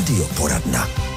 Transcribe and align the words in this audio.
Radioporadna. 0.00 1.09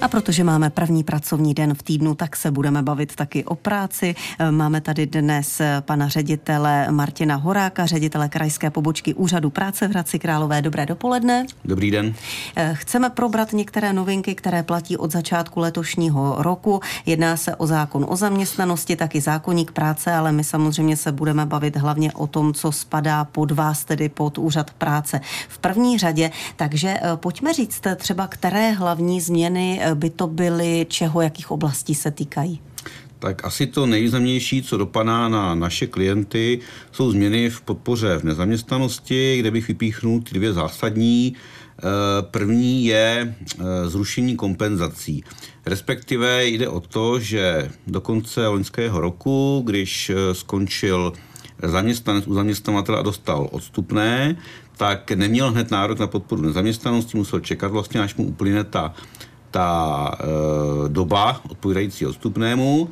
A 0.00 0.08
protože 0.08 0.44
máme 0.44 0.70
první 0.70 1.04
pracovní 1.04 1.54
den 1.54 1.74
v 1.74 1.82
týdnu, 1.82 2.14
tak 2.14 2.36
se 2.36 2.50
budeme 2.50 2.82
bavit 2.82 3.16
taky 3.16 3.44
o 3.44 3.54
práci. 3.54 4.14
Máme 4.50 4.80
tady 4.80 5.06
dnes 5.06 5.60
pana 5.80 6.08
ředitele 6.08 6.86
Martina 6.90 7.36
Horáka, 7.36 7.86
ředitele 7.86 8.28
krajské 8.28 8.70
pobočky 8.70 9.14
Úřadu 9.14 9.50
práce 9.50 9.88
v 9.88 9.90
Hradci 9.90 10.18
Králové. 10.18 10.62
Dobré 10.62 10.86
dopoledne. 10.86 11.46
Dobrý 11.64 11.90
den. 11.90 12.14
Chceme 12.72 13.10
probrat 13.10 13.52
některé 13.52 13.92
novinky, 13.92 14.34
které 14.34 14.62
platí 14.62 14.96
od 14.96 15.12
začátku 15.12 15.60
letošního 15.60 16.36
roku. 16.38 16.80
Jedná 17.06 17.36
se 17.36 17.56
o 17.56 17.66
zákon 17.66 18.06
o 18.08 18.16
zaměstnanosti, 18.16 18.96
taky 18.96 19.20
zákonník 19.20 19.72
práce, 19.72 20.12
ale 20.12 20.32
my 20.32 20.44
samozřejmě 20.44 20.96
se 20.96 21.12
budeme 21.12 21.46
bavit 21.46 21.76
hlavně 21.76 22.12
o 22.12 22.26
tom, 22.26 22.54
co 22.54 22.72
spadá 22.72 23.24
pod 23.24 23.50
vás, 23.50 23.84
tedy 23.84 24.08
pod 24.08 24.38
Úřad 24.38 24.70
práce 24.70 25.20
v 25.48 25.58
první 25.58 25.98
řadě. 25.98 26.30
Takže 26.56 26.88
eh, 26.88 27.16
pojďme 27.16 27.52
říct 27.52 27.82
třeba, 27.96 28.26
které 28.26 28.72
hlavní 28.72 29.20
změny 29.20 29.80
by 29.94 30.10
to 30.10 30.26
byly, 30.26 30.86
čeho, 30.88 31.20
jakých 31.20 31.50
oblastí 31.50 31.94
se 31.94 32.10
týkají? 32.10 32.60
Tak 33.18 33.44
asi 33.44 33.66
to 33.66 33.86
nejvýznamnější, 33.86 34.62
co 34.62 34.76
dopadá 34.76 35.28
na 35.28 35.54
naše 35.54 35.86
klienty, 35.86 36.60
jsou 36.92 37.10
změny 37.10 37.50
v 37.50 37.60
podpoře 37.60 38.18
v 38.18 38.24
nezaměstnanosti, 38.24 39.36
kde 39.38 39.50
bych 39.50 39.68
vypíchnul 39.68 40.20
ty 40.20 40.34
dvě 40.34 40.52
zásadní. 40.52 41.36
Eh, 41.78 41.82
první 42.22 42.84
je 42.84 43.34
eh, 43.58 43.64
zrušení 43.88 44.36
kompenzací. 44.36 45.24
Respektive 45.66 46.46
jde 46.46 46.68
o 46.68 46.80
to, 46.80 47.20
že 47.20 47.70
do 47.86 48.00
konce 48.00 48.46
loňského 48.46 49.00
roku, 49.00 49.62
když 49.66 50.10
eh, 50.10 50.34
skončil 50.34 51.12
zaměstnanec 51.62 52.26
u 52.26 52.34
zaměstnavatele 52.34 52.98
a 52.98 53.02
dostal 53.02 53.48
odstupné, 53.52 54.36
tak 54.76 55.10
neměl 55.12 55.50
hned 55.50 55.70
nárok 55.70 55.98
na 55.98 56.06
podporu 56.06 56.42
nezaměstnanosti, 56.42 57.16
musel 57.16 57.40
čekat 57.40 57.72
vlastně, 57.72 58.00
až 58.00 58.14
mu 58.14 58.24
uplyne 58.24 58.64
ta 58.64 58.94
ta 59.50 60.10
e, 60.14 60.88
doba 60.88 61.40
odpovídající 61.50 62.06
odstupnému 62.06 62.88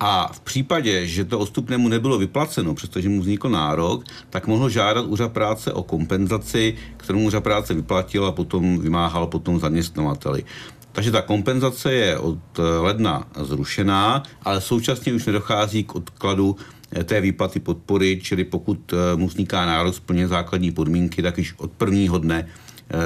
a 0.00 0.32
v 0.32 0.40
případě, 0.40 1.06
že 1.06 1.24
to 1.24 1.38
odstupnému 1.38 1.88
nebylo 1.88 2.18
vyplaceno, 2.18 2.74
přestože 2.74 3.08
mu 3.08 3.20
vznikl 3.20 3.48
nárok, 3.48 4.04
tak 4.30 4.46
mohl 4.46 4.68
žádat 4.68 5.04
úřad 5.06 5.32
práce 5.32 5.72
o 5.72 5.82
kompenzaci, 5.82 6.74
kterou 6.96 7.20
úřad 7.20 7.44
práce 7.44 7.74
vyplatil 7.74 8.26
a 8.26 8.32
potom 8.32 8.78
vymáhal 8.78 9.26
potom 9.26 9.60
zaměstnavateli. 9.60 10.44
Takže 10.92 11.10
ta 11.10 11.22
kompenzace 11.22 11.92
je 11.92 12.18
od 12.18 12.38
ledna 12.80 13.28
zrušená, 13.40 14.22
ale 14.42 14.60
současně 14.60 15.12
už 15.12 15.26
nedochází 15.26 15.84
k 15.84 15.94
odkladu 15.94 16.56
eh, 16.92 17.04
té 17.04 17.20
výplaty 17.20 17.60
podpory, 17.60 18.20
čili 18.22 18.44
pokud 18.44 18.92
eh, 18.92 19.16
mu 19.16 19.28
vzniká 19.28 19.66
nárok 19.66 19.94
splně 19.94 20.28
základní 20.28 20.70
podmínky, 20.72 21.22
tak 21.22 21.38
již 21.38 21.54
od 21.56 21.70
prvního 21.70 22.18
dne 22.18 22.48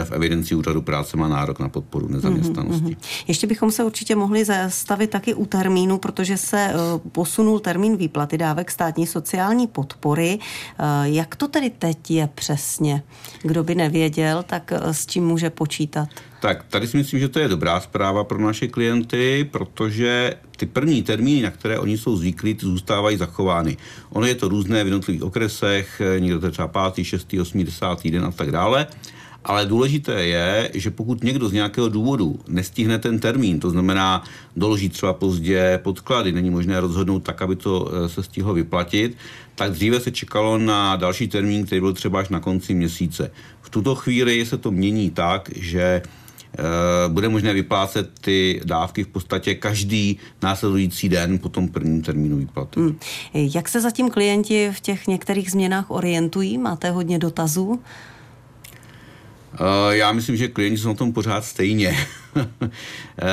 v 0.05 0.13
evidenci 0.13 0.55
úřadu 0.55 0.83
práce 0.83 1.17
má 1.17 1.29
nárok 1.29 1.59
na 1.61 1.69
podporu 1.69 2.09
nezaměstnanosti. 2.09 2.85
Mm-hmm. 2.85 3.25
Ještě 3.29 3.47
bychom 3.47 3.71
se 3.71 3.85
určitě 3.85 4.17
mohli 4.17 4.45
zastavit 4.45 5.11
taky 5.11 5.35
u 5.35 5.47
termínu, 5.47 5.99
protože 5.99 6.37
se 6.37 6.59
eh, 6.59 6.75
posunul 7.13 7.61
termín 7.61 7.97
výplaty 7.97 8.39
dávek 8.39 8.71
státní 8.71 9.07
sociální 9.07 9.67
podpory. 9.67 10.39
Eh, 10.39 10.85
jak 11.03 11.37
to 11.37 11.49
tedy 11.49 11.71
teď 11.71 12.11
je 12.11 12.29
přesně? 12.35 13.03
Kdo 13.43 13.65
by 13.65 13.75
nevěděl, 13.75 14.43
tak 14.43 14.73
eh, 14.73 14.95
s 14.95 15.07
čím 15.07 15.27
může 15.27 15.51
počítat? 15.51 16.09
Tak 16.41 16.65
tady 16.65 16.87
si 16.87 16.97
myslím, 16.97 17.21
že 17.21 17.29
to 17.29 17.39
je 17.39 17.49
dobrá 17.49 17.81
zpráva 17.81 18.25
pro 18.25 18.39
naše 18.39 18.69
klienty, 18.69 19.49
protože 19.51 20.35
ty 20.57 20.67
první 20.67 21.03
termíny, 21.03 21.43
na 21.43 21.51
které 21.51 21.79
oni 21.79 21.99
jsou 21.99 22.17
zvyklí, 22.17 22.55
ty 22.55 22.67
zůstávají 22.67 23.17
zachovány. 23.17 23.77
Ono 24.11 24.27
je 24.27 24.35
to 24.35 24.49
různé 24.49 24.85
v 24.85 24.87
jednotlivých 24.87 25.23
okresech, 25.23 26.03
někdo 26.19 26.41
to 26.41 26.47
je 26.47 26.53
třeba 26.53 26.91
5., 26.91 27.05
6., 27.05 27.35
8., 27.41 27.65
10. 27.65 27.87
den 28.11 28.25
a 28.25 28.31
tak 28.31 28.51
dále. 28.51 28.87
Ale 29.45 29.67
důležité 29.67 30.25
je, 30.27 30.71
že 30.75 30.91
pokud 30.91 31.25
někdo 31.25 31.49
z 31.49 31.53
nějakého 31.53 31.89
důvodu 31.89 32.41
nestihne 32.49 32.99
ten 32.99 33.19
termín, 33.19 33.61
to 33.61 33.71
znamená 33.71 34.25
doloží 34.57 34.89
třeba 34.89 35.13
pozdě 35.13 35.81
podklady, 35.83 36.33
není 36.33 36.51
možné 36.51 36.81
rozhodnout 36.81 37.21
tak, 37.21 37.43
aby 37.43 37.57
to 37.57 37.91
eh, 37.93 38.09
se 38.09 38.23
stihlo 38.23 38.55
vyplatit, 38.55 39.17
tak 39.55 39.73
dříve 39.73 40.01
se 40.01 40.11
čekalo 40.11 40.59
na 40.59 40.97
další 40.97 41.29
termín, 41.29 41.67
který 41.67 41.81
byl 41.81 41.93
třeba 41.93 42.21
až 42.21 42.29
na 42.29 42.41
konci 42.41 42.75
měsíce. 42.75 43.31
V 43.63 43.71
tuto 43.71 43.95
chvíli 43.95 44.47
se 44.47 44.59
to 44.59 44.71
mění 44.71 45.11
tak, 45.11 45.51
že 45.57 45.83
eh, 45.83 46.63
bude 47.09 47.29
možné 47.29 47.53
vyplácet 47.53 48.11
ty 48.21 48.61
dávky 48.65 49.05
v 49.05 49.09
podstatě 49.09 49.55
každý 49.55 50.19
následující 50.43 51.09
den 51.09 51.39
po 51.39 51.49
tom 51.49 51.69
prvním 51.69 52.03
termínu 52.03 52.37
výplaty. 52.37 52.81
Hmm. 52.81 52.99
Jak 53.35 53.69
se 53.69 53.81
zatím 53.81 54.11
klienti 54.11 54.71
v 54.77 54.81
těch 54.81 55.07
některých 55.07 55.51
změnách 55.51 55.91
orientují? 55.91 56.59
Máte 56.59 56.91
hodně 56.91 57.19
dotazů? 57.19 57.81
Eh, 59.55 59.97
já 59.97 60.13
myslím, 60.13 60.37
že 60.37 60.49
klienti 60.49 60.79
jsou 60.79 60.89
na 60.89 60.95
tom 60.95 61.13
pořád 61.13 61.45
stejně. 61.45 61.97
Eh, 63.19 63.25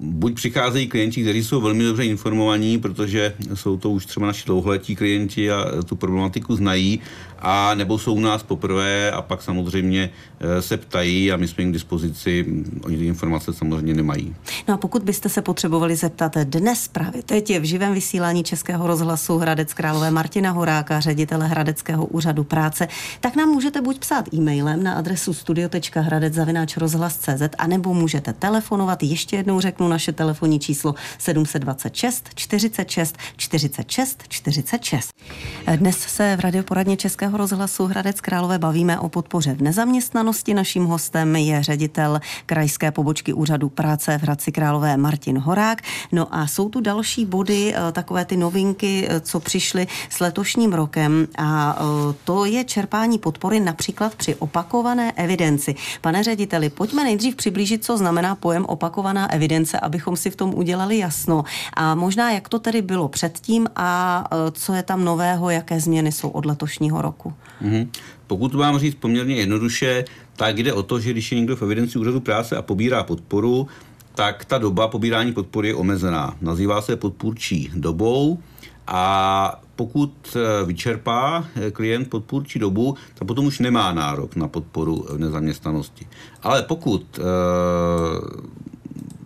buď 0.00 0.34
přicházejí 0.34 0.86
klienti, 0.86 1.22
kteří 1.22 1.44
jsou 1.44 1.60
velmi 1.60 1.84
dobře 1.84 2.04
informovaní, 2.04 2.78
protože 2.78 3.34
jsou 3.54 3.76
to 3.76 3.90
už 3.90 4.06
třeba 4.06 4.26
naši 4.26 4.46
dlouholetí 4.46 4.96
klienti 4.96 5.50
a 5.50 5.66
tu 5.86 5.96
problematiku 5.96 6.56
znají, 6.56 7.00
a 7.38 7.74
nebo 7.74 7.98
jsou 7.98 8.14
u 8.14 8.20
nás 8.20 8.42
poprvé 8.42 9.10
a 9.10 9.22
pak 9.22 9.42
samozřejmě 9.42 10.10
eh, 10.40 10.62
se 10.62 10.76
ptají 10.76 11.32
a 11.32 11.36
my 11.36 11.48
jsme 11.48 11.62
jim 11.62 11.70
k 11.70 11.72
dispozici, 11.72 12.46
oni 12.84 12.98
ty 12.98 13.06
informace 13.06 13.52
samozřejmě 13.52 13.94
nemají. 13.94 14.34
No 14.68 14.74
a 14.74 14.76
pokud 14.76 15.02
byste 15.02 15.28
se 15.28 15.42
potřebovali 15.42 15.96
zeptat 15.96 16.36
dnes 16.36 16.88
právě 16.88 17.22
teď 17.22 17.50
je 17.50 17.60
v 17.60 17.64
živém 17.64 17.94
vysílání 17.94 18.44
Českého 18.44 18.86
rozhlasu 18.86 19.38
Hradec 19.38 19.74
Králové 19.74 20.10
Martina 20.10 20.50
Horáka, 20.50 21.00
ředitele 21.00 21.46
Hradeckého 21.46 22.06
úřadu 22.06 22.44
práce, 22.44 22.88
tak 23.20 23.36
nám 23.36 23.48
můžete 23.48 23.80
buď 23.80 23.98
psát 23.98 24.34
e-mailem 24.34 24.82
na 24.82 24.94
adresu 24.94 25.34
studio.hradec.rozhlas.cz 25.34 27.42
a 27.58 27.66
nebo 27.66 27.94
můžete 27.94 28.25
telefonovat. 28.32 29.02
Ještě 29.02 29.36
jednou 29.36 29.60
řeknu 29.60 29.88
naše 29.88 30.12
telefonní 30.12 30.60
číslo 30.60 30.94
726 31.18 32.28
46 32.34 33.16
46 33.36 34.22
46. 34.28 35.10
Dnes 35.76 35.98
se 35.98 36.36
v 36.36 36.40
radioporadně 36.40 36.96
Českého 36.96 37.38
rozhlasu 37.38 37.86
Hradec 37.86 38.20
Králové 38.20 38.58
bavíme 38.58 38.98
o 38.98 39.08
podpoře 39.08 39.54
v 39.54 39.62
nezaměstnanosti. 39.62 40.54
Naším 40.54 40.84
hostem 40.84 41.36
je 41.36 41.62
ředitel 41.62 42.20
krajské 42.46 42.90
pobočky 42.90 43.32
úřadu 43.32 43.68
práce 43.68 44.18
v 44.18 44.22
Hradci 44.22 44.52
Králové 44.52 44.96
Martin 44.96 45.38
Horák. 45.38 45.82
No 46.12 46.34
a 46.34 46.46
jsou 46.46 46.68
tu 46.68 46.80
další 46.80 47.24
body, 47.24 47.74
eh, 47.74 47.92
takové 47.92 48.24
ty 48.24 48.36
novinky, 48.36 49.08
eh, 49.08 49.20
co 49.20 49.40
přišly 49.40 49.86
s 50.10 50.20
letošním 50.20 50.72
rokem 50.72 51.28
a 51.38 51.78
eh, 51.78 52.14
to 52.24 52.44
je 52.44 52.64
čerpání 52.64 53.18
podpory 53.18 53.60
například 53.60 54.14
při 54.14 54.34
opakované 54.34 55.12
evidenci. 55.12 55.74
Pane 56.00 56.24
řediteli, 56.24 56.70
pojďme 56.70 57.04
nejdřív 57.04 57.36
přiblížit, 57.36 57.84
co 57.84 57.96
znamená 57.96 58.15
pojem 58.34 58.64
opakovaná 58.64 59.32
evidence, 59.32 59.80
abychom 59.80 60.16
si 60.16 60.30
v 60.30 60.36
tom 60.36 60.54
udělali 60.54 60.98
jasno. 60.98 61.44
A 61.74 61.94
možná, 61.94 62.32
jak 62.32 62.48
to 62.48 62.58
tedy 62.58 62.82
bylo 62.82 63.08
předtím 63.08 63.66
a 63.76 64.24
co 64.52 64.74
je 64.74 64.82
tam 64.82 65.04
nového, 65.04 65.50
jaké 65.50 65.80
změny 65.80 66.12
jsou 66.12 66.28
od 66.28 66.46
letošního 66.46 67.02
roku. 67.02 67.32
Mm-hmm. 67.62 67.88
Pokud 68.26 68.54
mám 68.54 68.78
říct 68.78 68.94
poměrně 68.94 69.34
jednoduše, 69.34 70.04
tak 70.36 70.58
jde 70.58 70.72
o 70.72 70.82
to, 70.82 71.00
že 71.00 71.10
když 71.10 71.32
je 71.32 71.38
někdo 71.38 71.56
v 71.56 71.62
evidenci 71.62 71.98
úřadu 71.98 72.20
práce 72.20 72.56
a 72.56 72.62
pobírá 72.62 73.02
podporu, 73.02 73.66
tak 74.14 74.44
ta 74.44 74.58
doba 74.58 74.88
pobírání 74.88 75.32
podpory 75.32 75.68
je 75.68 75.74
omezená. 75.74 76.36
Nazývá 76.40 76.82
se 76.82 76.96
podpůrčí 76.96 77.70
dobou 77.74 78.38
a 78.86 79.60
pokud 79.76 80.36
eh, 80.36 80.64
vyčerpá 80.64 81.44
eh, 81.54 81.70
klient 81.70 82.10
podpůrčí 82.10 82.58
dobu, 82.58 82.96
tak 83.14 83.28
potom 83.28 83.46
už 83.46 83.58
nemá 83.58 83.92
nárok 83.92 84.36
na 84.36 84.48
podporu 84.48 85.06
v 85.10 85.18
nezaměstnanosti. 85.18 86.06
Ale 86.42 86.62
pokud 86.62 87.18
eh, 87.18 87.22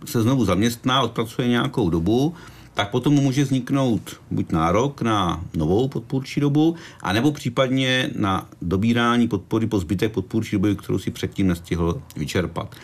se 0.05 0.21
znovu 0.21 0.45
zaměstná, 0.45 1.01
odpracuje 1.01 1.47
nějakou 1.47 1.89
dobu, 1.89 2.33
tak 2.73 2.91
potom 2.91 3.13
může 3.13 3.43
vzniknout 3.43 4.19
buď 4.31 4.51
nárok 4.51 5.01
na 5.01 5.43
novou 5.53 5.87
podpůrčí 5.87 6.39
dobu, 6.39 6.75
anebo 7.01 7.31
případně 7.31 8.09
na 8.15 8.47
dobírání 8.61 9.27
podpory 9.27 9.67
po 9.67 9.79
zbytek 9.79 10.11
podpůrčí 10.11 10.55
doby, 10.55 10.75
kterou 10.75 10.99
si 10.99 11.11
předtím 11.11 11.47
nestihl 11.47 12.01
vyčerpat. 12.15 12.75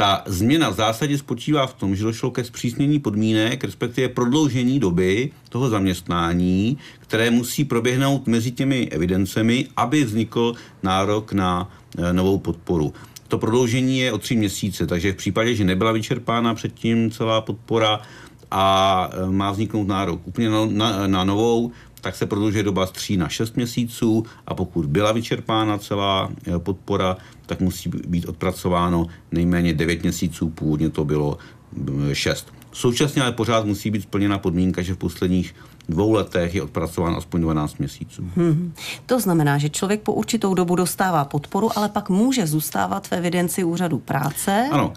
Ta 0.00 0.22
změna 0.26 0.68
v 0.70 0.74
zásadě 0.74 1.18
spočívá 1.18 1.66
v 1.66 1.74
tom, 1.74 1.96
že 1.96 2.04
došlo 2.04 2.30
ke 2.30 2.44
zpřísnění 2.44 2.98
podmínek, 2.98 3.64
respektive 3.64 4.08
prodloužení 4.08 4.80
doby 4.80 5.30
toho 5.48 5.68
zaměstnání, 5.68 6.78
které 6.98 7.30
musí 7.30 7.64
proběhnout 7.64 8.26
mezi 8.26 8.50
těmi 8.50 8.88
evidencemi, 8.88 9.68
aby 9.76 10.04
vznikl 10.04 10.54
nárok 10.82 11.32
na 11.32 11.70
e, 11.98 12.12
novou 12.12 12.38
podporu. 12.38 12.94
To 13.28 13.38
prodloužení 13.38 13.98
je 13.98 14.12
o 14.12 14.18
tři 14.18 14.36
měsíce, 14.36 14.86
takže 14.86 15.12
v 15.12 15.16
případě, 15.16 15.54
že 15.54 15.64
nebyla 15.64 15.92
vyčerpána 15.92 16.54
předtím 16.54 17.10
celá 17.10 17.40
podpora, 17.40 18.00
a 18.50 19.10
e, 19.12 19.30
má 19.30 19.50
vzniknout 19.50 19.88
nárok 19.88 20.20
úplně 20.24 20.50
na, 20.50 20.66
na, 20.66 21.06
na 21.06 21.24
novou, 21.24 21.72
tak 22.00 22.16
se 22.16 22.26
prodlužuje 22.26 22.62
doba 22.62 22.86
z 22.86 22.90
3 22.90 23.16
na 23.16 23.28
6 23.28 23.56
měsíců 23.56 24.24
a 24.46 24.54
pokud 24.54 24.86
byla 24.86 25.12
vyčerpána 25.12 25.78
celá 25.78 26.30
e, 26.46 26.58
podpora, 26.58 27.16
tak 27.46 27.60
musí 27.60 27.90
být 28.06 28.26
odpracováno 28.26 29.06
nejméně 29.32 29.74
9 29.74 30.02
měsíců, 30.02 30.48
původně 30.48 30.90
to 30.90 31.04
bylo 31.04 31.38
6. 32.12 32.52
Současně 32.72 33.22
ale 33.22 33.32
pořád 33.32 33.64
musí 33.64 33.90
být 33.90 34.02
splněna 34.02 34.38
podmínka, 34.38 34.82
že 34.82 34.94
v 34.94 34.96
posledních 34.96 35.54
dvou 35.88 36.12
letech 36.12 36.54
je 36.54 36.62
odpracován 36.62 37.14
aspoň 37.16 37.40
12 37.40 37.78
měsíců. 37.78 38.30
Hmm. 38.36 38.72
To 39.06 39.20
znamená, 39.20 39.58
že 39.58 39.68
člověk 39.68 40.00
po 40.00 40.12
určitou 40.12 40.54
dobu 40.54 40.76
dostává 40.76 41.24
podporu, 41.24 41.78
ale 41.78 41.88
pak 41.88 42.08
může 42.08 42.46
zůstávat 42.46 43.08
v 43.08 43.12
evidenci 43.12 43.64
úřadu 43.64 43.98
práce. 43.98 44.68
Ano, 44.72 44.92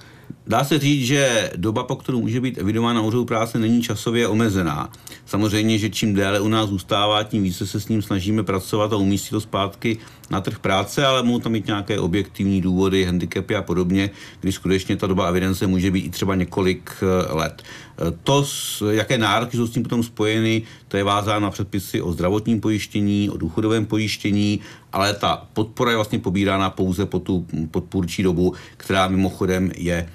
Dá 0.48 0.64
se 0.64 0.80
říct, 0.80 1.06
že 1.06 1.52
doba, 1.56 1.84
po 1.84 1.96
kterou 1.96 2.22
může 2.22 2.42
být 2.42 2.58
evidována 2.58 3.02
úřadu 3.02 3.26
práce, 3.26 3.60
není 3.60 3.82
časově 3.82 4.28
omezená. 4.28 4.90
Samozřejmě, 5.26 5.78
že 5.78 5.90
čím 5.90 6.14
déle 6.14 6.40
u 6.40 6.48
nás 6.48 6.70
zůstává, 6.70 7.24
tím 7.24 7.44
více 7.44 7.68
se 7.68 7.80
s 7.80 7.88
ním 7.88 8.02
snažíme 8.02 8.44
pracovat 8.44 8.94
a 8.94 8.96
umístit 8.96 9.30
to 9.30 9.42
zpátky 9.42 9.98
na 10.30 10.42
trh 10.42 10.60
práce, 10.60 11.06
ale 11.06 11.24
mohou 11.24 11.40
tam 11.40 11.52
mít 11.52 11.68
nějaké 11.68 12.00
objektivní 12.00 12.62
důvody, 12.62 13.06
handicapy 13.06 13.56
a 13.56 13.62
podobně, 13.62 14.10
kdy 14.42 14.52
skutečně 14.52 14.98
ta 14.98 15.08
doba 15.08 15.28
evidence 15.28 15.68
může 15.68 15.92
být 15.92 16.06
i 16.06 16.10
třeba 16.10 16.36
několik 16.36 16.92
eh, 17.02 17.34
let. 17.34 17.64
Eh, 17.64 18.14
to, 18.24 18.46
jaké 18.90 19.18
nároky 19.18 19.58
jsou 19.58 19.68
s 19.68 19.72
tím 19.72 19.84
potom 19.84 20.04
spojeny, 20.04 20.62
to 20.88 20.98
je 20.98 21.04
vázáno 21.04 21.40
na 21.40 21.52
předpisy 21.52 22.02
o 22.02 22.12
zdravotním 22.12 22.62
pojištění, 22.62 23.30
o 23.30 23.38
důchodovém 23.38 23.86
pojištění, 23.86 24.60
ale 24.94 25.14
ta 25.14 25.48
podpora 25.54 25.92
je 25.92 25.98
vlastně 25.98 26.20
pobírána 26.20 26.70
pouze 26.70 27.06
po 27.06 27.20
tu 27.20 27.46
podpůrčí 27.72 28.24
dobu, 28.24 28.54
která 28.78 29.08
mimochodem 29.08 29.72
je 29.76 30.10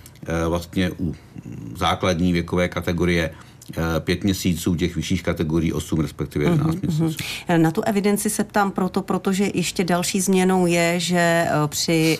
vlastně 0.48 0.90
u 1.00 1.14
základní 1.76 2.32
věkové 2.32 2.68
kategorie 2.68 3.30
Eh, 3.76 4.00
pět 4.00 4.24
měsíců, 4.24 4.74
těch 4.74 4.96
vyšších 4.96 5.22
kategorií 5.22 5.72
8, 5.72 6.00
respektive 6.00 6.44
11 6.44 6.74
mm-hmm. 6.74 7.00
měsíců. 7.00 7.24
Na 7.56 7.70
tu 7.70 7.82
evidenci 7.82 8.30
se 8.30 8.44
ptám 8.44 8.70
proto, 8.70 9.02
protože 9.02 9.50
ještě 9.54 9.84
další 9.84 10.20
změnou 10.20 10.66
je, 10.66 11.00
že 11.00 11.18
eh, 11.18 11.50
při 11.66 12.18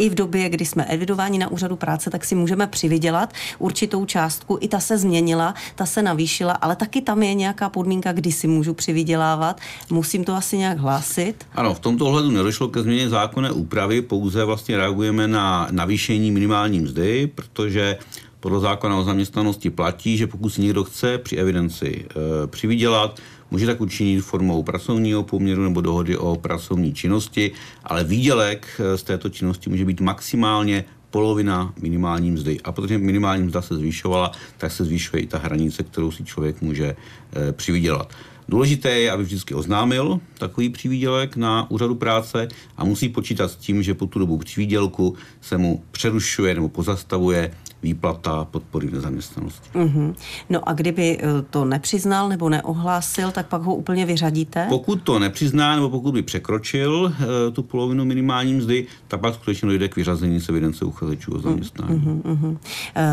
i 0.00 0.08
v 0.08 0.14
době, 0.14 0.48
kdy 0.48 0.66
jsme 0.66 0.84
evidováni 0.84 1.38
na 1.38 1.48
úřadu 1.48 1.76
práce, 1.76 2.10
tak 2.10 2.24
si 2.24 2.34
můžeme 2.34 2.66
přivydělat 2.66 3.32
určitou 3.58 4.04
částku. 4.04 4.58
I 4.60 4.68
ta 4.68 4.80
se 4.80 4.98
změnila, 4.98 5.54
ta 5.74 5.86
se 5.86 6.02
navýšila, 6.02 6.52
ale 6.52 6.76
taky 6.76 7.00
tam 7.00 7.22
je 7.22 7.34
nějaká 7.34 7.68
podmínka, 7.68 8.12
kdy 8.12 8.32
si 8.32 8.46
můžu 8.46 8.74
přivydělávat. 8.74 9.60
Musím 9.90 10.24
to 10.24 10.34
asi 10.34 10.58
nějak 10.58 10.78
hlásit? 10.78 11.46
Ano, 11.54 11.74
v 11.74 11.80
tomto 11.80 12.06
ohledu 12.06 12.30
nedošlo 12.30 12.68
ke 12.68 12.82
změně 12.82 13.08
zákonné 13.08 13.50
úpravy, 13.50 14.02
pouze 14.02 14.44
vlastně 14.44 14.76
reagujeme 14.76 15.28
na 15.28 15.68
navýšení 15.70 16.30
minimální 16.30 16.80
mzdy, 16.80 17.26
protože 17.34 17.98
podle 18.40 18.60
zákona 18.60 18.98
o 18.98 19.04
zaměstnanosti 19.04 19.70
platí, 19.70 20.16
že 20.16 20.26
pokud 20.26 20.50
si 20.50 20.60
někdo 20.60 20.84
chce 20.84 21.18
při 21.18 21.36
evidenci 21.36 22.06
e, 22.10 22.46
přivydělat, 22.46 23.20
může 23.50 23.66
tak 23.66 23.80
učinit 23.80 24.20
formou 24.20 24.62
pracovního 24.62 25.22
poměru 25.22 25.62
nebo 25.62 25.80
dohody 25.80 26.16
o 26.16 26.36
pracovní 26.36 26.94
činnosti, 26.94 27.52
ale 27.84 28.04
výdělek 28.04 28.66
e, 28.78 28.98
z 28.98 29.02
této 29.02 29.28
činnosti 29.28 29.70
může 29.70 29.84
být 29.84 30.00
maximálně 30.00 30.84
polovina 31.10 31.74
minimální 31.82 32.30
mzdy. 32.30 32.60
A 32.64 32.72
protože 32.72 32.98
minimální 32.98 33.42
mzda 33.42 33.62
se 33.62 33.76
zvýšovala, 33.76 34.32
tak 34.58 34.72
se 34.72 34.84
zvýšuje 34.84 35.22
i 35.22 35.26
ta 35.26 35.38
hranice, 35.38 35.82
kterou 35.82 36.10
si 36.10 36.24
člověk 36.24 36.62
může 36.62 36.86
e, 36.86 37.52
přivydělat. 37.52 38.12
Důležité 38.48 38.90
je, 38.90 39.10
aby 39.10 39.22
vždycky 39.22 39.54
oznámil 39.54 40.20
takový 40.38 40.70
přivídělek 40.70 41.36
na 41.36 41.70
úřadu 41.70 41.94
práce 41.94 42.48
a 42.76 42.84
musí 42.84 43.08
počítat 43.08 43.50
s 43.50 43.56
tím, 43.56 43.82
že 43.82 43.94
po 43.94 44.06
tu 44.06 44.18
dobu 44.18 44.38
přivídělku 44.38 45.14
se 45.40 45.58
mu 45.58 45.84
přerušuje 45.90 46.54
nebo 46.54 46.68
pozastavuje 46.68 47.50
výplata 47.82 48.44
podpory 48.44 48.86
v 48.86 48.92
nezaměstnanosti. 48.92 49.70
Mm-hmm. 49.74 50.14
No 50.50 50.68
a 50.68 50.72
kdyby 50.72 51.18
eh, 51.20 51.26
to 51.50 51.64
nepřiznal 51.64 52.28
nebo 52.28 52.48
neohlásil, 52.48 53.30
tak 53.30 53.46
pak 53.46 53.62
ho 53.62 53.74
úplně 53.74 54.06
vyřadíte? 54.06 54.66
Pokud 54.68 55.02
to 55.02 55.18
nepřizná 55.18 55.76
nebo 55.76 55.90
pokud 55.90 56.12
by 56.12 56.22
překročil 56.22 57.02
uh, 57.02 57.14
tu 57.52 57.62
polovinu 57.62 58.04
minimální 58.04 58.54
mzdy, 58.54 58.86
tak 59.08 59.20
pak 59.20 59.34
skutečně 59.34 59.68
dojde 59.68 59.88
k 59.88 59.96
vyřazení 59.96 60.40
z 60.40 60.48
evidence 60.48 60.84
uchazečů 60.84 61.32
o 61.32 61.36
mm, 61.36 61.42
zaměstnání. 61.42 62.00
Mm-hmm. 62.00 62.50
Uh, 62.50 62.56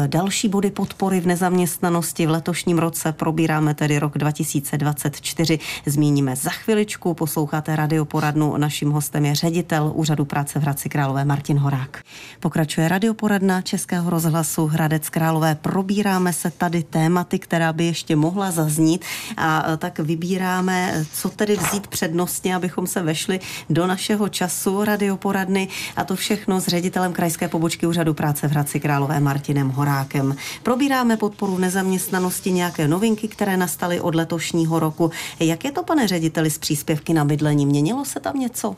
další 0.07 0.47
body 0.49 0.71
podpory 0.71 1.19
v 1.19 1.27
nezaměstnanosti 1.27 2.27
v 2.27 2.29
letošním 2.29 2.79
roce 2.79 3.11
probíráme 3.11 3.73
tedy 3.73 3.99
rok 3.99 4.17
2024. 4.17 5.59
Zmíníme 5.85 6.35
za 6.35 6.49
chviličku. 6.49 7.13
Posloucháte 7.13 7.75
radioporadnu. 7.75 8.57
Naším 8.57 8.91
hostem 8.91 9.25
je 9.25 9.35
ředitel 9.35 9.91
Úřadu 9.95 10.25
práce 10.25 10.59
v 10.59 10.61
Hradci 10.61 10.89
Králové 10.89 11.25
Martin 11.25 11.57
Horák. 11.57 12.03
Pokračuje 12.39 12.87
radioporadna 12.87 13.61
Českého 13.61 14.09
rozhlasu 14.09 14.56
rozhlasu 14.57 14.73
Hradec 14.73 15.09
Králové. 15.09 15.55
Probíráme 15.55 16.33
se 16.33 16.51
tady 16.51 16.83
tématy, 16.83 17.39
která 17.39 17.73
by 17.73 17.85
ještě 17.85 18.15
mohla 18.15 18.51
zaznít 18.51 19.05
a 19.37 19.71
e, 19.73 19.77
tak 19.77 19.99
vybíráme, 19.99 21.05
co 21.13 21.29
tedy 21.29 21.55
vzít 21.55 21.87
přednostně, 21.87 22.55
abychom 22.55 22.87
se 22.87 23.01
vešli 23.01 23.39
do 23.69 23.87
našeho 23.87 24.29
času 24.29 24.83
radioporadny 24.83 25.67
a 25.95 26.03
to 26.03 26.15
všechno 26.15 26.61
s 26.61 26.67
ředitelem 26.67 27.13
krajské 27.13 27.47
pobočky 27.47 27.87
Úřadu 27.87 28.13
práce 28.13 28.47
v 28.47 28.51
Hradci 28.51 28.79
Králové 28.79 29.19
Martinem 29.19 29.69
Horákem. 29.69 30.35
Probíráme 30.63 31.17
podporu 31.17 31.57
nezaměstnanosti, 31.57 32.51
nějaké 32.51 32.87
novinky, 32.87 33.27
které 33.27 33.57
nastaly 33.57 34.01
od 34.01 34.15
letošního 34.15 34.79
roku. 34.79 35.11
Jak 35.39 35.65
je 35.65 35.71
to, 35.71 35.83
pane 35.83 36.07
řediteli, 36.07 36.49
z 36.49 36.57
příspěvky 36.57 37.13
na 37.13 37.25
bydlení? 37.25 37.65
Měnilo 37.65 38.05
se 38.05 38.19
tam 38.19 38.39
něco? 38.39 38.75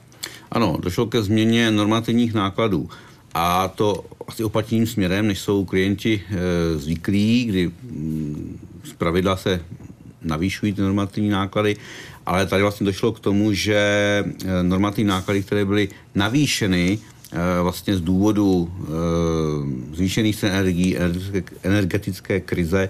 Ano, 0.52 0.78
došlo 0.80 1.06
ke 1.06 1.24
změně 1.24 1.72
normativních 1.72 2.34
nákladů. 2.34 2.90
A 3.34 3.68
to 3.68 4.06
asi 4.28 4.44
opatním 4.44 4.88
směrem, 4.88 5.28
než 5.28 5.40
jsou 5.40 5.66
klienti 5.66 6.22
e, 6.30 6.78
zvyklí, 6.78 7.46
kdy 7.46 7.68
mm, 7.68 8.60
z 8.84 8.94
pravidla 8.94 9.38
se 9.38 9.62
navýšují 10.22 10.74
ty 10.74 10.82
normativní 10.82 11.30
náklady, 11.30 11.78
ale 12.26 12.46
tady 12.46 12.62
vlastně 12.62 12.86
došlo 12.86 13.12
k 13.12 13.20
tomu, 13.20 13.54
že 13.54 13.76
e, 14.46 14.64
normativní 14.64 15.10
náklady, 15.10 15.44
které 15.44 15.66
byly 15.66 15.90
navýšeny 16.16 17.00
e, 17.00 17.62
vlastně 17.62 17.96
z 17.96 18.02
důvodu 18.02 18.72
e, 18.72 19.96
zvýšených 19.96 20.36
cen 20.36 20.52
energií, 20.52 20.98
energetické 21.64 22.40
krize, 22.40 22.90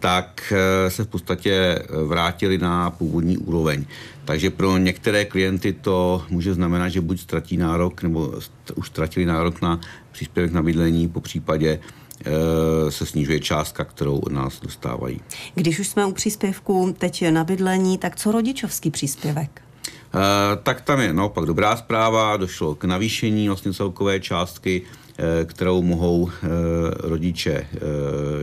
tak 0.00 0.52
eh, 0.52 0.90
se 0.90 1.04
v 1.04 1.06
podstatě 1.06 1.52
eh, 1.52 2.04
vrátili 2.04 2.58
na 2.58 2.90
původní 2.90 3.38
úroveň. 3.38 3.84
Takže 4.28 4.50
pro 4.50 4.78
některé 4.78 5.24
klienty 5.24 5.72
to 5.72 6.22
může 6.30 6.54
znamenat, 6.54 6.88
že 6.88 7.00
buď 7.00 7.20
ztratí 7.20 7.56
nárok, 7.56 8.02
nebo 8.02 8.34
už 8.74 8.86
ztratili 8.86 9.26
nárok 9.26 9.62
na 9.62 9.80
příspěvek 10.12 10.52
na 10.52 10.62
bydlení, 10.62 11.08
po 11.08 11.20
případě 11.20 11.80
eh, 12.24 12.90
se 12.90 13.06
snižuje 13.06 13.40
částka, 13.40 13.84
kterou 13.84 14.18
od 14.18 14.32
nás 14.32 14.60
dostávají. 14.60 15.20
Když 15.54 15.78
už 15.78 15.88
jsme 15.88 16.06
u 16.06 16.12
příspěvku 16.12 16.94
teď 16.98 17.30
na 17.30 17.44
bydlení, 17.44 17.98
tak 17.98 18.16
co 18.16 18.32
rodičovský 18.32 18.90
příspěvek? 18.90 19.62
Uh, 20.14 20.20
tak 20.62 20.80
tam 20.80 21.00
je 21.00 21.12
naopak 21.12 21.44
dobrá 21.44 21.76
zpráva, 21.76 22.36
došlo 22.36 22.74
k 22.74 22.84
navýšení 22.84 23.48
vlastně 23.48 23.72
celkové 23.72 24.20
částky, 24.20 24.82
uh, 24.82 25.24
kterou 25.44 25.82
mohou 25.82 26.22
uh, 26.22 26.30
rodiče 26.98 27.66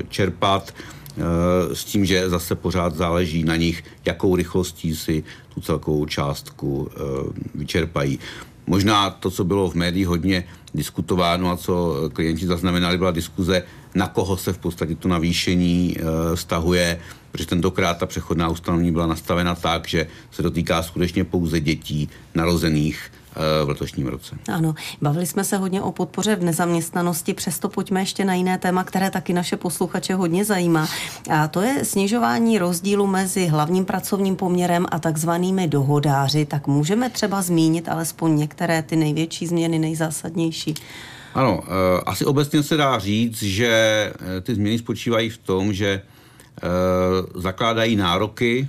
čerpat. 0.10 0.74
Eh, 1.18 1.76
s 1.76 1.84
tím, 1.86 2.06
že 2.06 2.30
zase 2.30 2.56
pořád 2.56 2.96
záleží 2.96 3.44
na 3.44 3.56
nich, 3.56 3.84
jakou 4.06 4.36
rychlostí 4.36 4.96
si 4.96 5.24
tu 5.54 5.62
celkovou 5.62 6.06
částku 6.06 6.90
eh, 6.92 7.00
vyčerpají. 7.56 8.20
Možná 8.68 9.10
to, 9.10 9.32
co 9.32 9.44
bylo 9.44 9.70
v 9.70 9.76
médiích 9.76 10.08
hodně 10.08 10.44
diskutováno 10.74 11.52
a 11.52 11.58
co 11.58 11.96
klienti 12.14 12.48
zaznamenali, 12.48 12.98
byla 12.98 13.12
diskuze, 13.12 13.64
na 13.96 14.08
koho 14.08 14.38
se 14.38 14.54
v 14.54 14.58
podstatě 14.58 14.96
to 14.96 15.08
navýšení 15.08 15.98
eh, 15.98 16.36
vztahuje, 16.36 17.00
protože 17.32 17.46
tentokrát 17.46 17.98
ta 17.98 18.06
přechodná 18.06 18.50
ustanovení 18.50 18.92
byla 18.92 19.08
nastavena 19.08 19.56
tak, 19.56 19.88
že 19.88 20.08
se 20.32 20.42
dotýká 20.42 20.84
skutečně 20.84 21.24
pouze 21.24 21.60
dětí 21.60 22.10
narozených 22.36 23.12
v 23.66 23.70
letošním 23.70 24.08
roce. 24.08 24.36
Ano, 24.54 24.76
bavili 25.02 25.26
jsme 25.26 25.44
se 25.44 25.58
hodně 25.58 25.82
o 25.82 25.92
podpoře 25.92 26.36
v 26.36 26.44
nezaměstnanosti, 26.44 27.34
přesto 27.34 27.70
pojďme 27.70 28.02
ještě 28.02 28.26
na 28.26 28.34
jiné 28.34 28.58
téma, 28.58 28.84
které 28.84 29.12
taky 29.12 29.34
naše 29.34 29.58
posluchače 29.58 30.16
hodně 30.16 30.46
zajímá. 30.46 30.88
A 31.30 31.48
to 31.48 31.62
je 31.62 31.86
snižování 31.86 32.60
rozdílu 32.60 33.08
mezi 33.08 33.48
hlavním 33.48 33.86
pracovním 33.86 34.36
poměrem 34.36 34.86
a 34.92 35.00
takzvanými 35.00 35.68
dohodáři. 35.68 36.46
Tak 36.46 36.68
můžeme 36.68 37.10
třeba 37.10 37.42
zmínit 37.42 37.90
alespoň 37.90 38.38
některé 38.38 38.82
ty 38.82 38.96
největší 38.96 39.48
změny, 39.48 39.80
nejzásadnější. 39.80 40.76
Ano, 41.36 41.64
eh, 41.64 42.02
asi 42.06 42.26
obecně 42.26 42.64
se 42.64 42.78
dá 42.78 43.00
říct, 43.00 43.44
že 43.44 43.68
eh, 44.38 44.42
ty 44.42 44.56
změny 44.56 44.78
spočívají 44.78 45.30
v 45.30 45.38
tom, 45.38 45.74
že 45.74 45.88
eh, 45.92 46.62
zakládají 47.36 47.96
nároky 47.96 48.68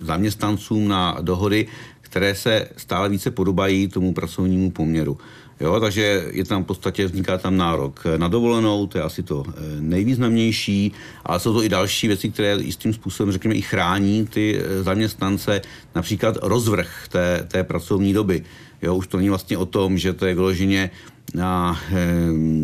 zaměstnancům 0.00 0.88
na 0.88 1.16
dohody, 1.20 1.66
které 2.14 2.34
se 2.34 2.68
stále 2.76 3.08
více 3.08 3.30
podobají 3.30 3.88
tomu 3.88 4.14
pracovnímu 4.14 4.70
poměru. 4.70 5.18
Jo, 5.60 5.80
takže 5.80 6.24
je 6.30 6.44
tam 6.44 6.64
v 6.64 6.66
podstatě, 6.66 7.06
vzniká 7.06 7.38
tam 7.38 7.56
nárok 7.56 8.04
na 8.16 8.28
dovolenou, 8.28 8.86
to 8.86 8.98
je 8.98 9.04
asi 9.04 9.22
to 9.22 9.42
eh, 9.48 9.52
nejvýznamnější, 9.80 10.92
ale 11.24 11.40
jsou 11.40 11.52
to 11.52 11.62
i 11.62 11.68
další 11.68 12.06
věci, 12.06 12.30
které 12.30 12.56
jistým 12.60 12.92
způsobem, 12.92 13.32
řekněme, 13.32 13.54
i 13.54 13.62
chrání 13.62 14.26
ty 14.26 14.58
eh, 14.58 14.82
zaměstnance, 14.82 15.62
například 15.94 16.36
rozvrh 16.42 17.08
té, 17.08 17.46
té 17.48 17.64
pracovní 17.64 18.12
doby. 18.12 18.44
Jo, 18.84 18.94
už 18.94 19.06
to 19.06 19.16
není 19.16 19.28
vlastně 19.28 19.58
o 19.58 19.66
tom, 19.66 19.98
že 19.98 20.12
to 20.12 20.26
je 20.26 20.34
vyloženě 20.34 20.90
na 21.34 21.80
e, 21.92 22.06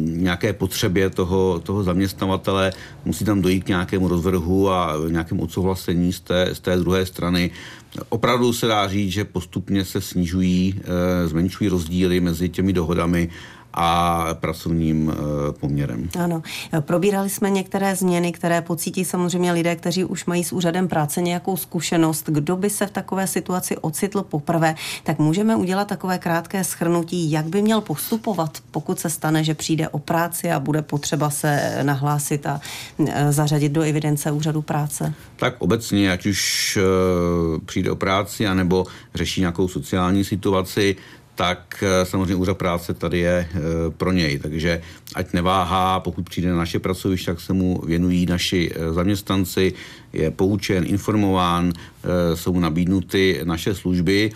nějaké 0.05 0.53
potřebě 0.53 1.11
toho, 1.11 1.61
toho 1.61 1.83
zaměstnavatele, 1.83 2.73
musí 3.05 3.25
tam 3.25 3.43
dojít 3.43 3.65
k 3.65 3.69
nějakému 3.69 4.09
rozvrhu 4.09 4.71
a 4.71 4.95
nějakému 5.09 5.43
odsouhlasení 5.43 6.13
z 6.13 6.21
té, 6.21 6.49
z 6.53 6.61
té 6.61 6.77
druhé 6.77 7.07
strany. 7.07 7.51
Opravdu 8.09 8.53
se 8.53 8.67
dá 8.67 8.89
říct, 8.89 9.13
že 9.13 9.25
postupně 9.25 9.85
se 9.85 10.01
snižují, 10.01 10.81
e, 11.25 11.29
zmenšují 11.29 11.71
rozdíly 11.71 12.21
mezi 12.21 12.49
těmi 12.49 12.73
dohodami 12.73 13.29
a 13.75 14.27
pracovním 14.35 15.13
poměrem. 15.61 16.09
Ano, 16.19 16.43
probírali 16.81 17.31
jsme 17.31 17.51
některé 17.51 17.97
změny, 17.97 18.33
které 18.33 18.63
pocítí 18.63 19.05
samozřejmě 19.05 19.53
lidé, 19.53 19.77
kteří 19.77 20.05
už 20.05 20.25
mají 20.25 20.45
s 20.45 20.53
úřadem 20.53 20.89
práce 20.89 21.23
nějakou 21.23 21.57
zkušenost. 21.57 22.25
Kdo 22.29 22.57
by 22.57 22.71
se 22.71 22.87
v 22.87 22.91
takové 22.91 23.27
situaci 23.27 23.77
ocitl 23.77 24.23
poprvé, 24.23 24.75
tak 25.05 25.19
můžeme 25.19 25.57
udělat 25.57 25.89
takové 25.89 26.19
krátké 26.19 26.65
schrnutí, 26.65 27.31
jak 27.31 27.47
by 27.47 27.63
měl 27.63 27.81
postupovat, 27.81 28.59
pokud 28.71 29.01
se 29.01 29.11
stane, 29.11 29.45
že 29.45 29.55
přijde 29.55 29.89
o 29.89 29.99
práci 29.99 30.51
a 30.51 30.61
bude 30.61 30.83
potřeba 30.83 31.31
se 31.31 31.79
nahlásit 31.83 32.47
a 32.47 32.61
zařadit 33.31 33.73
do 33.73 33.83
evidence 33.83 34.31
úřadu 34.31 34.63
práce. 34.63 35.15
Tak 35.37 35.55
obecně, 35.59 36.13
ať 36.13 36.27
už 36.27 36.79
přijde 37.65 37.91
o 37.91 37.97
práci, 37.97 38.47
anebo 38.47 38.87
řeší 39.15 39.41
nějakou 39.41 39.69
sociální 39.69 40.25
situaci, 40.25 40.97
tak 41.41 41.85
eh, 41.87 42.07
samozřejmě 42.07 42.35
úřad 42.35 42.59
práce 42.59 42.95
tady 42.95 43.19
je 43.19 43.49
eh, 43.49 43.61
pro 43.97 44.13
něj. 44.13 44.39
Takže 44.39 44.81
ať 45.15 45.33
neváhá, 45.33 46.01
pokud 46.01 46.29
přijde 46.29 46.51
na 46.51 46.57
naše 46.57 46.79
pracoviště, 46.79 47.31
tak 47.31 47.41
se 47.41 47.53
mu 47.53 47.81
věnují 47.87 48.27
naši 48.27 48.71
eh, 48.75 48.93
zaměstnanci, 48.93 49.73
je 50.13 50.31
poučen, 50.31 50.85
informován, 50.87 51.73
jsou 52.35 52.53
mu 52.53 52.61
nabídnuty 52.61 53.41
naše 53.45 53.75
služby. 53.75 54.33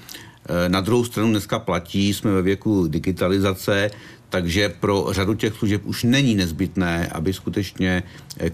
Na 0.69 0.81
druhou 0.81 1.05
stranu 1.05 1.31
dneska 1.31 1.59
platí, 1.59 2.15
jsme 2.15 2.31
ve 2.31 2.43
věku 2.43 2.87
digitalizace, 2.89 3.91
takže 4.29 4.69
pro 4.69 5.07
řadu 5.11 5.35
těch 5.35 5.55
služeb 5.55 5.81
už 5.85 6.03
není 6.03 6.35
nezbytné, 6.35 7.09
aby 7.13 7.33
skutečně 7.33 8.03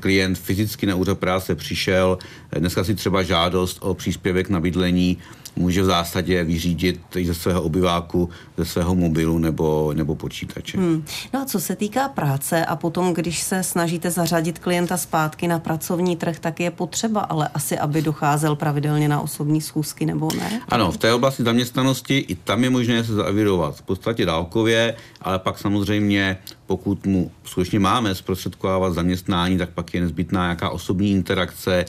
klient 0.00 0.38
fyzicky 0.38 0.86
na 0.86 0.94
úřad 0.94 1.18
práce 1.18 1.54
přišel. 1.54 2.18
Dneska 2.58 2.84
si 2.84 2.94
třeba 2.94 3.22
žádost 3.22 3.78
o 3.80 3.94
příspěvek 3.94 4.48
na 4.48 4.60
bydlení 4.60 5.18
může 5.60 5.82
v 5.82 5.84
zásadě 5.84 6.44
vyřídit 6.44 7.00
ze 7.24 7.34
svého 7.34 7.62
obyváku, 7.62 8.28
ze 8.56 8.64
svého 8.64 8.94
mobilu 8.94 9.38
nebo, 9.38 9.92
nebo 9.94 10.14
počítače. 10.14 10.78
Hmm. 10.78 11.04
No 11.34 11.40
a 11.40 11.44
co 11.44 11.60
se 11.60 11.76
týká 11.76 12.08
práce 12.08 12.64
a 12.64 12.76
potom, 12.76 13.14
když 13.14 13.42
se 13.42 13.62
snažíte 13.62 14.10
zařadit 14.10 14.58
klienta 14.58 14.96
zpátky 14.96 15.48
na 15.48 15.58
pracovní 15.58 16.16
trh, 16.16 16.38
tak 16.38 16.60
je 16.60 16.70
potřeba 16.70 17.20
ale 17.20 17.48
asi, 17.54 17.78
aby 17.78 18.02
docházel 18.02 18.56
pravidelně 18.56 19.08
na 19.08 19.20
osobní 19.20 19.60
schůzky 19.60 20.06
nebo 20.06 20.28
ne? 20.38 20.60
Ano, 20.68 20.92
v 20.92 20.96
té 20.96 21.14
oblasti 21.14 21.42
zaměstnanosti 21.42 22.18
i 22.18 22.34
tam 22.34 22.64
je 22.64 22.70
možné 22.70 23.04
se 23.04 23.14
zavirovat 23.14 23.76
v 23.76 23.82
podstatě 23.82 24.26
dálkově, 24.26 24.94
ale 25.22 25.38
pak 25.38 25.58
samozřejmě 25.58 26.38
pokud 26.66 27.06
mu 27.06 27.30
skutečně 27.44 27.78
máme 27.78 28.14
zprostředkovávat 28.14 28.94
zaměstnání, 28.94 29.58
tak 29.58 29.70
pak 29.70 29.94
je 29.94 30.00
nezbytná 30.00 30.42
nějaká 30.42 30.70
osobní 30.70 31.10
interakce, 31.10 31.84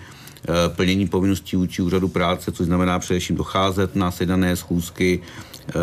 plnění 0.75 1.07
povinností 1.07 1.55
vůči 1.55 1.81
úřadu 1.81 2.07
práce, 2.07 2.51
což 2.51 2.65
znamená 2.65 2.99
především 2.99 3.35
docházet 3.35 3.95
na 3.95 4.11
sedané 4.11 4.55
schůzky, 4.55 5.19
eh, 5.69 5.73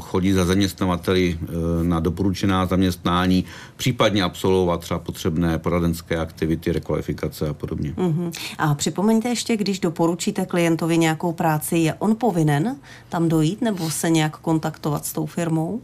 chodit 0.00 0.32
za 0.32 0.44
zaměstnavateli 0.44 1.38
eh, 1.40 1.84
na 1.84 2.00
doporučená 2.00 2.66
zaměstnání, 2.66 3.44
případně 3.76 4.22
absolvovat 4.22 4.80
třeba 4.80 5.00
potřebné 5.00 5.58
poradenské 5.58 6.16
aktivity, 6.16 6.72
rekvalifikace 6.72 7.48
a 7.48 7.54
podobně. 7.54 7.94
Uh-huh. 7.96 8.32
A 8.58 8.74
připomeňte 8.74 9.28
ještě, 9.28 9.56
když 9.56 9.80
doporučíte 9.80 10.46
klientovi 10.46 10.98
nějakou 10.98 11.32
práci, 11.32 11.78
je 11.78 11.94
on 11.94 12.16
povinen 12.16 12.76
tam 13.08 13.28
dojít 13.28 13.62
nebo 13.62 13.90
se 13.90 14.10
nějak 14.10 14.36
kontaktovat 14.36 15.06
s 15.06 15.12
tou 15.12 15.26
firmou? 15.26 15.80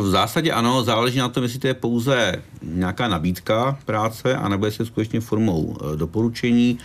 V 0.00 0.06
zásadě 0.10 0.52
ano, 0.52 0.82
záleží 0.82 1.18
na 1.18 1.28
tom, 1.28 1.42
jestli 1.42 1.58
to 1.58 1.66
je 1.66 1.74
pouze 1.74 2.42
nějaká 2.62 3.08
nabídka 3.08 3.78
práce, 3.84 4.36
anebo 4.36 4.66
jestli 4.66 4.82
je 4.82 4.86
skutečně 4.86 5.20
formou 5.20 5.76
eh, 5.76 5.96
doporučení 5.96 6.78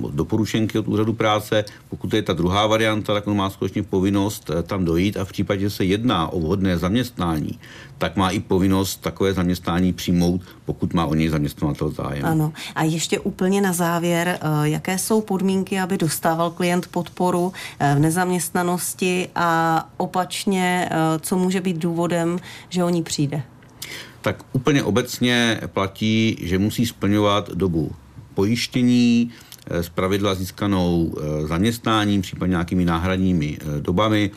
doporučenky 0.00 0.78
od 0.78 0.88
úřadu 0.88 1.12
práce. 1.12 1.64
Pokud 1.88 2.14
je 2.14 2.22
ta 2.22 2.32
druhá 2.32 2.66
varianta, 2.66 3.14
tak 3.14 3.26
on 3.26 3.36
má 3.36 3.50
skutečně 3.50 3.82
povinnost 3.82 4.50
eh, 4.50 4.62
tam 4.62 4.84
dojít 4.84 5.16
a 5.16 5.24
v 5.24 5.32
případě, 5.32 5.60
že 5.60 5.70
se 5.70 5.84
jedná 5.84 6.28
o 6.28 6.40
vhodné 6.40 6.78
zaměstnání, 6.78 7.58
tak 7.98 8.16
má 8.16 8.30
i 8.30 8.40
povinnost 8.40 9.00
takové 9.00 9.34
zaměstnání 9.34 9.92
přijmout, 9.92 10.40
pokud 10.64 10.94
má 10.94 11.06
o 11.06 11.14
něj 11.14 11.28
zaměstnavatel 11.28 11.90
zájem. 11.90 12.24
Ano. 12.24 12.52
A 12.74 12.82
ještě 12.84 13.20
úplně 13.20 13.60
na 13.60 13.72
závěr, 13.72 14.28
eh, 14.28 14.38
jaké 14.62 14.98
jsou 14.98 15.20
podmínky, 15.20 15.80
aby 15.80 15.98
dostával 15.98 16.50
klient 16.50 16.86
podporu 16.86 17.52
eh, 17.78 17.94
v 17.94 17.98
nezaměstnanosti 17.98 19.28
a 19.34 19.88
opačně, 19.96 20.90
co 21.20 21.36
může 21.36 21.60
být 21.60 21.76
důvodem, 21.76 22.38
že 22.68 22.84
o 22.84 22.88
ní 22.88 23.02
přijde? 23.02 23.42
Tak 24.20 24.44
úplně 24.52 24.82
obecně 24.82 25.60
platí, 25.66 26.36
že 26.40 26.58
musí 26.58 26.86
splňovat 26.86 27.50
dobu 27.50 27.92
pojištění, 28.34 29.30
z 29.80 29.88
pravidla 29.88 30.34
získanou 30.34 31.14
eh, 31.16 31.46
zaměstnáním, 31.46 32.22
případně 32.22 32.50
nějakými 32.50 32.84
náhradními 32.84 33.58
eh, 33.60 33.80
dobami, 33.80 34.30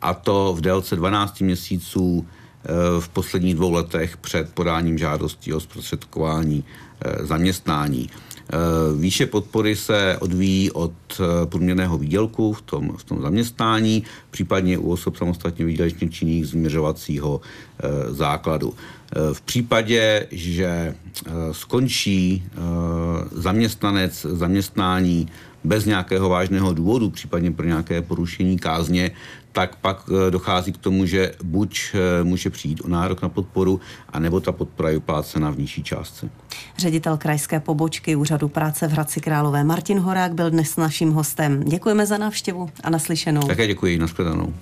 a 0.00 0.14
to 0.14 0.54
v 0.56 0.60
délce 0.60 0.96
12 0.96 1.40
měsíců 1.40 2.26
eh, 2.26 2.68
v 3.00 3.08
posledních 3.08 3.54
dvou 3.54 3.72
letech 3.72 4.16
před 4.16 4.52
podáním 4.54 4.98
žádosti 4.98 5.52
o 5.52 5.60
zprostředkování 5.60 6.64
zaměstnání. 7.20 8.10
Výše 8.98 9.26
podpory 9.26 9.76
se 9.76 10.16
odvíjí 10.20 10.70
od 10.70 10.92
průměrného 11.44 11.98
výdělku 11.98 12.52
v 12.52 12.62
tom, 12.62 12.96
v 12.96 13.04
tom 13.04 13.22
zaměstnání, 13.22 14.02
případně 14.30 14.78
u 14.78 14.90
osob 14.90 15.16
samostatně 15.16 15.64
výdělečně 15.64 16.08
činných 16.08 16.46
změřovacího 16.46 17.40
základu. 18.08 18.74
V 19.32 19.40
případě, 19.40 20.26
že 20.30 20.66
eh, 20.66 21.30
skončí 21.52 22.42
eh, 22.46 22.58
zaměstnanec 23.30 24.26
zaměstnání 24.30 25.28
bez 25.64 25.84
nějakého 25.84 26.28
vážného 26.28 26.74
důvodu, 26.74 27.10
případně 27.10 27.52
pro 27.52 27.66
nějaké 27.66 28.02
porušení 28.02 28.58
kázně, 28.58 29.10
tak 29.52 29.76
pak 29.76 30.02
eh, 30.08 30.30
dochází 30.30 30.72
k 30.72 30.78
tomu, 30.78 31.06
že 31.06 31.32
buď 31.42 31.94
může 32.22 32.50
přijít 32.50 32.80
o 32.84 32.88
nárok 32.88 33.22
na 33.22 33.28
podporu, 33.28 33.80
anebo 34.08 34.40
ta 34.40 34.52
podpora 34.52 34.90
je 34.90 34.96
uplácena 34.96 35.50
v 35.50 35.58
nižší 35.58 35.82
částce. 35.82 36.30
Ředitel 36.78 37.16
krajské 37.16 37.60
pobočky 37.60 38.16
Úřadu 38.16 38.48
práce 38.48 38.88
v 38.88 38.92
Hradci 38.92 39.20
Králové 39.20 39.64
Martin 39.64 39.98
Horák 39.98 40.34
byl 40.34 40.50
dnes 40.50 40.76
naším 40.76 41.12
hostem. 41.12 41.64
Děkujeme 41.64 42.06
za 42.06 42.18
návštěvu 42.18 42.70
a 42.84 42.90
naslyšenou. 42.90 43.42
Také 43.42 43.66
děkuji, 43.66 43.98
nashledanou. 43.98 44.54